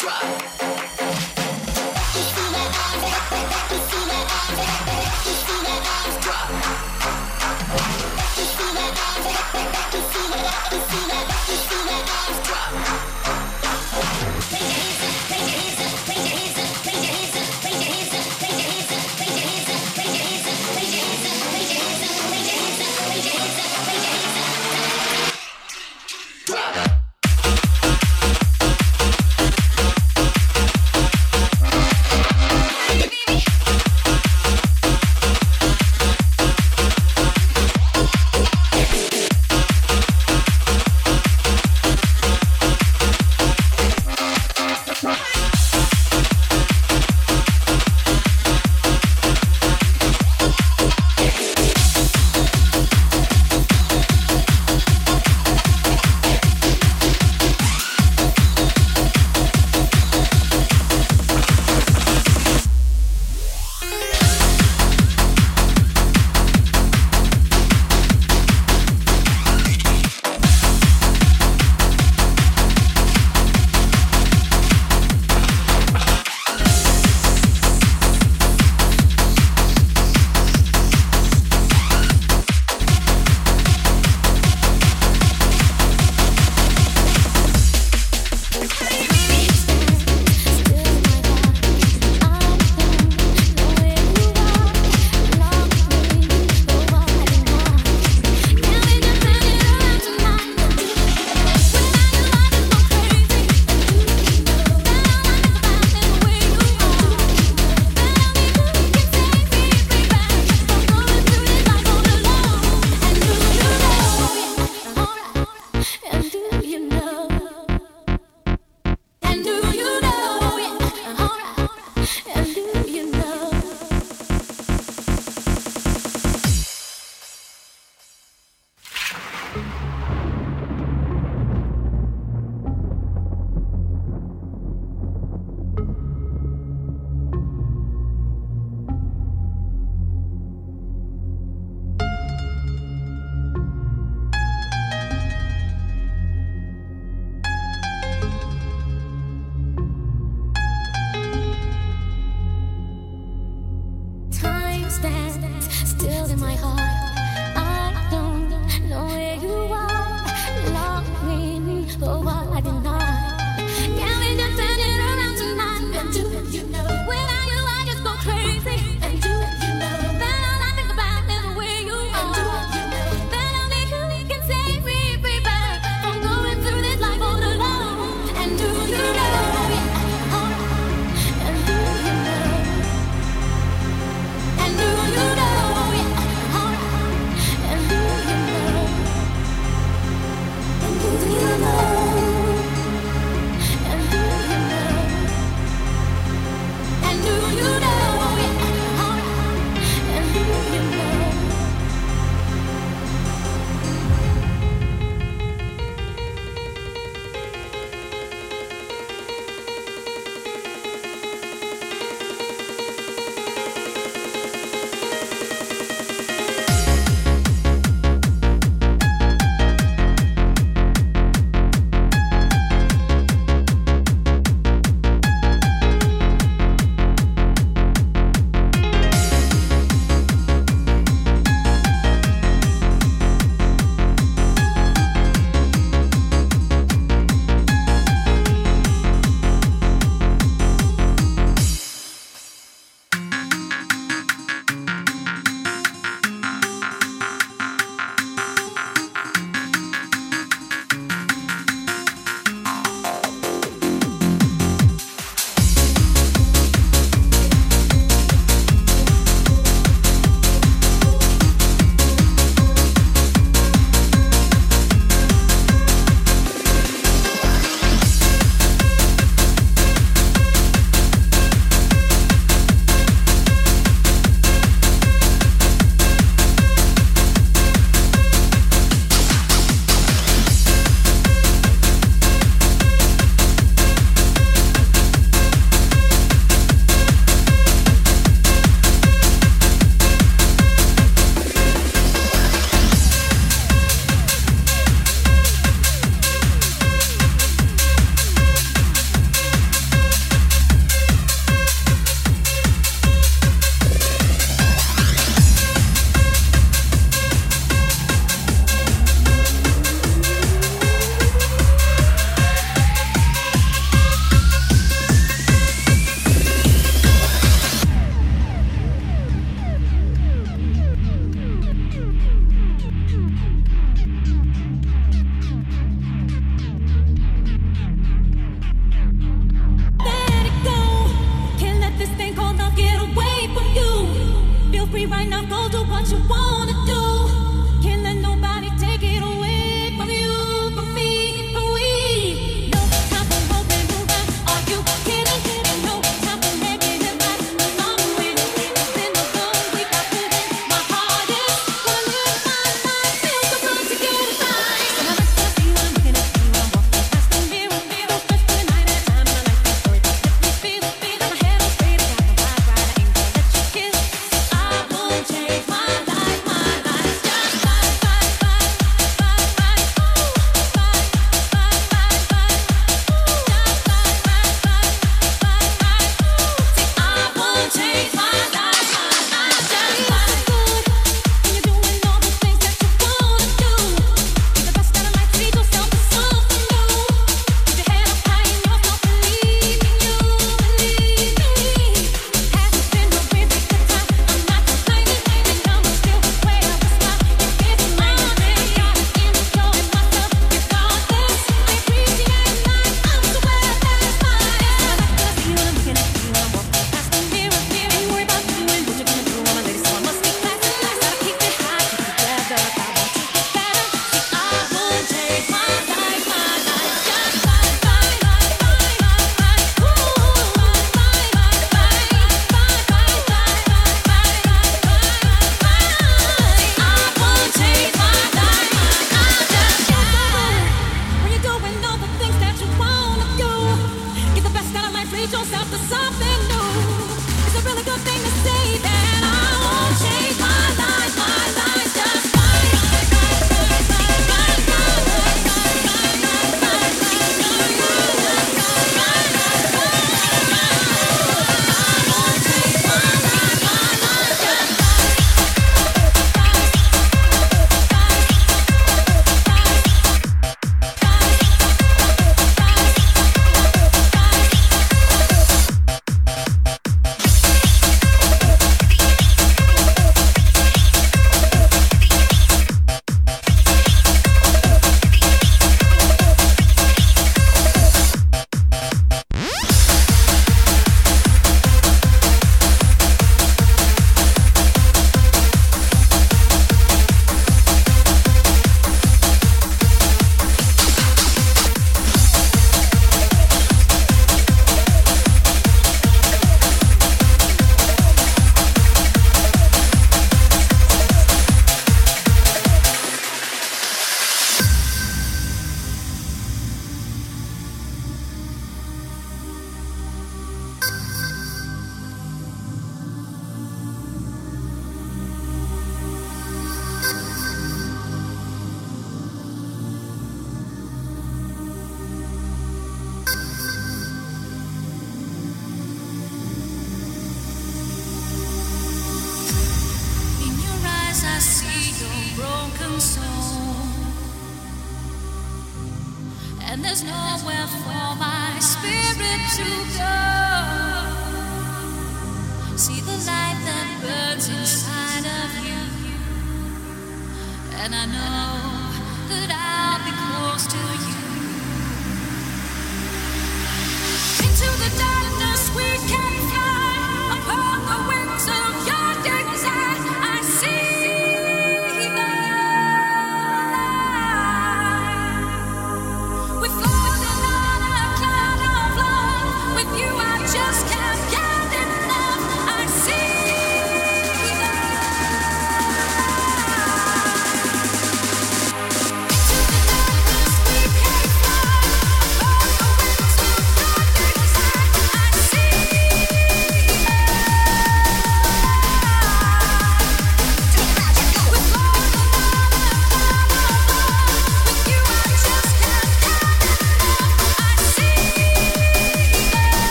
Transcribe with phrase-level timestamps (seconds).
[0.00, 0.59] Drop.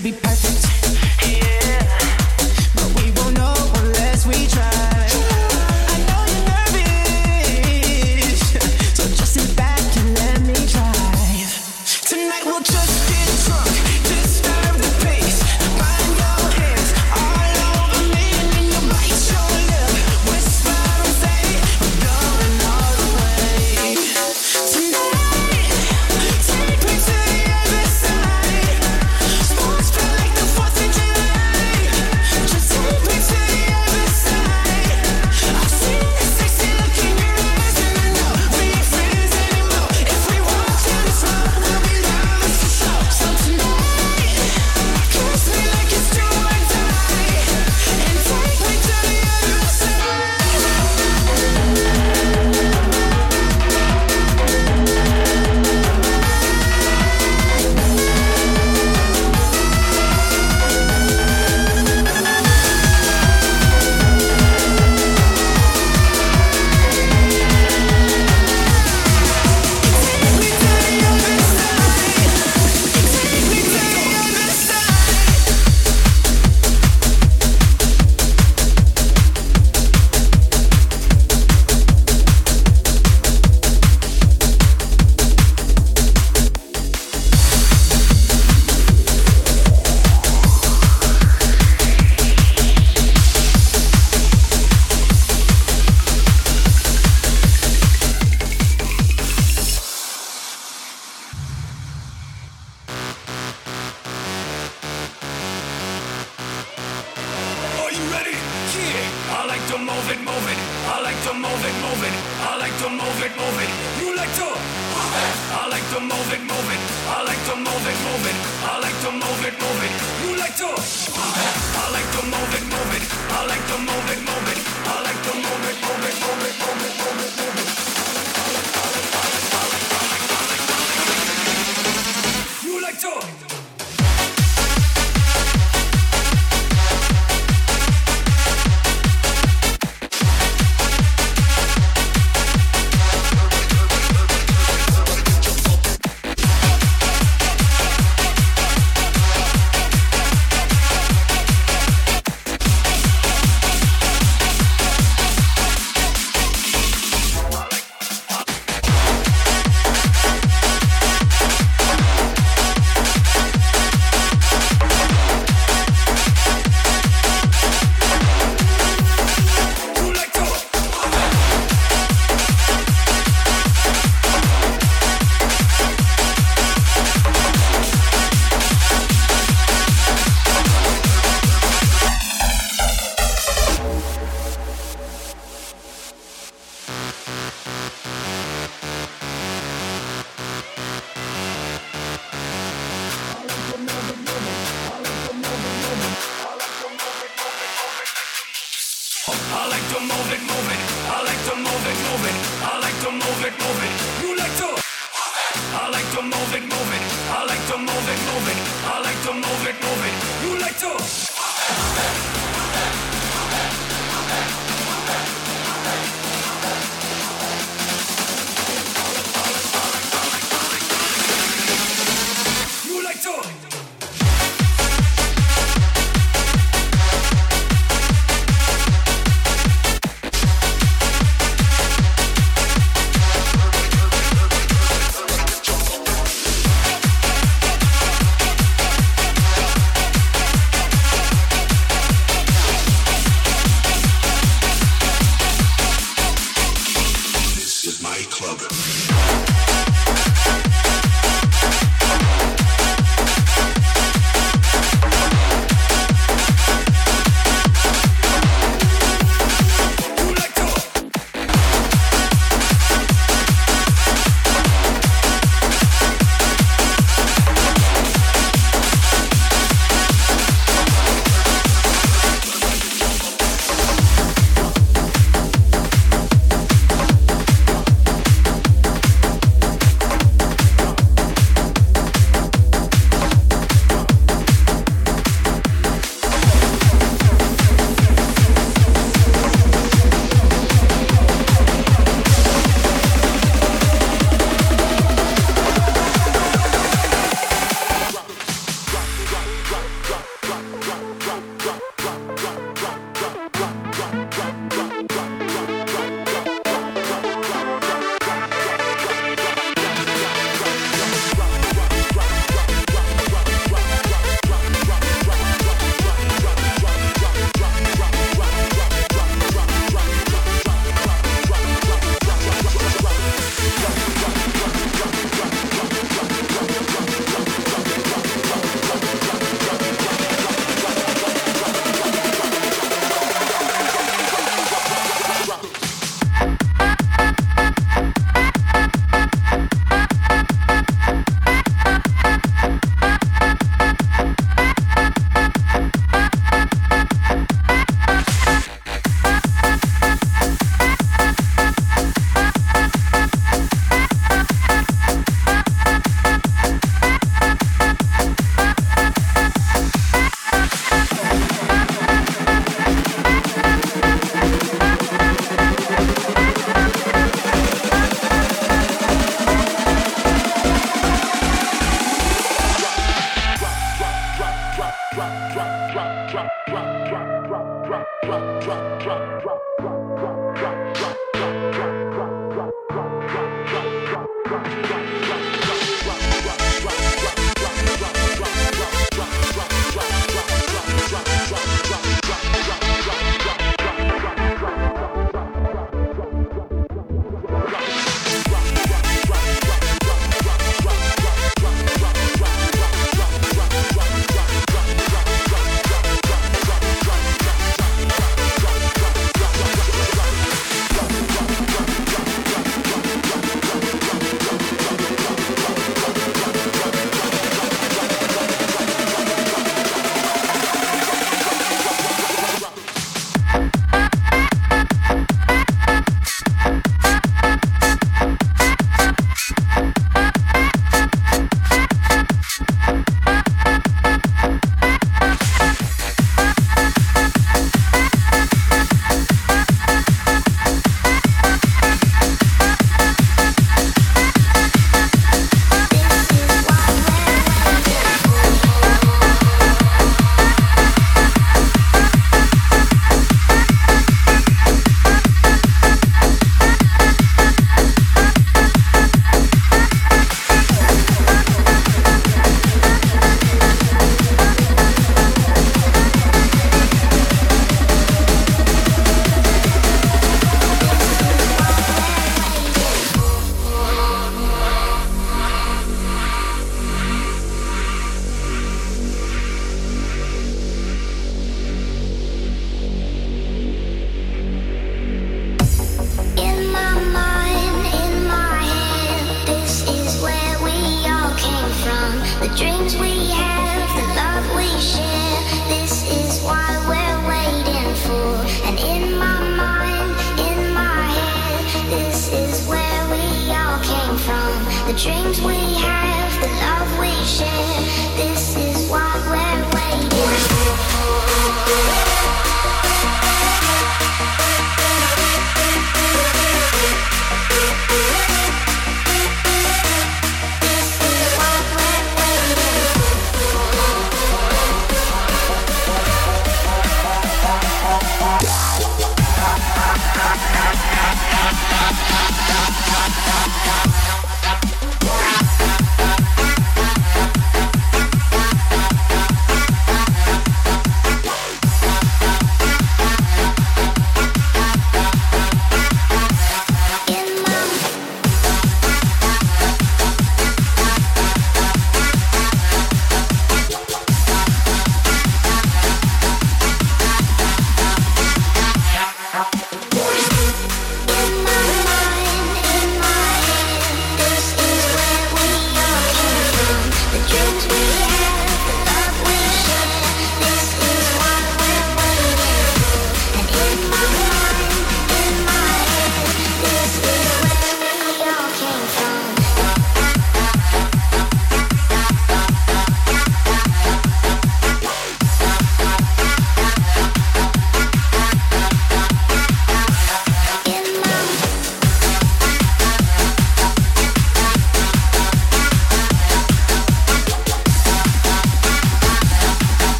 [0.00, 0.77] Could be perfect.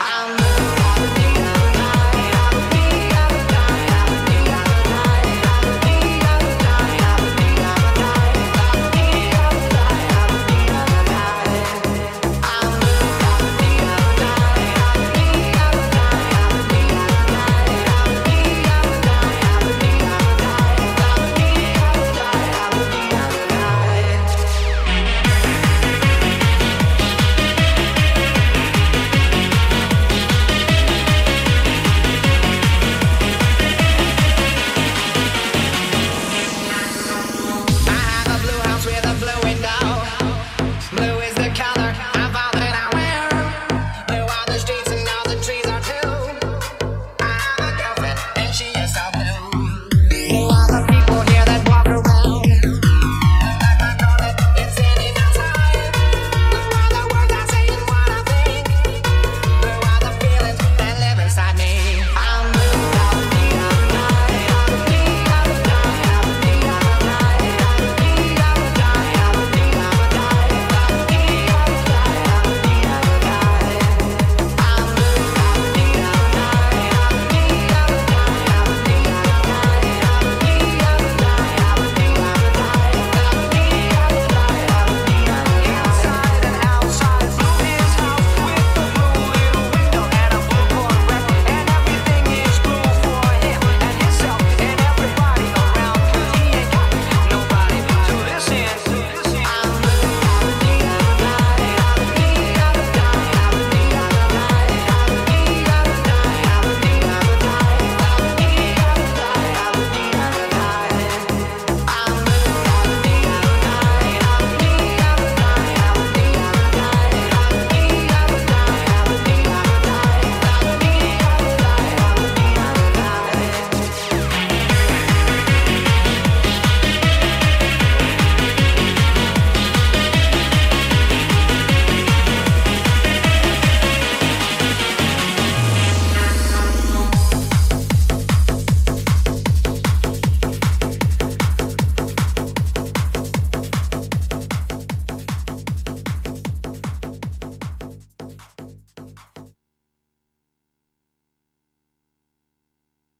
[0.00, 0.87] I'm